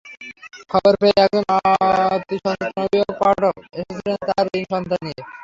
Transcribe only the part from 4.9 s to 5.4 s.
নিয়ে।